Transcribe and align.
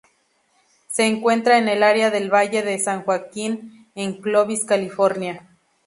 Se 0.87 1.05
encuentra 1.05 1.59
en 1.59 1.67
el 1.69 1.83
área 1.83 2.09
del 2.09 2.33
Valle 2.33 2.63
de 2.63 2.79
San 2.79 3.03
Joaquín, 3.03 3.87
en 3.93 4.19
Clovis, 4.19 4.65
California. 4.65 5.47